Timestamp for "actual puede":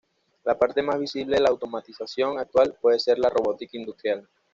2.39-2.97